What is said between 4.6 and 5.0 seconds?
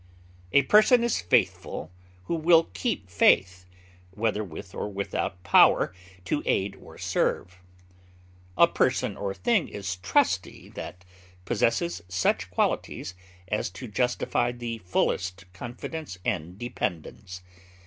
or